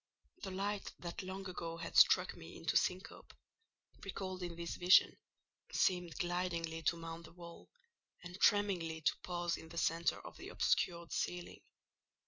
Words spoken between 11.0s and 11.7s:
ceiling.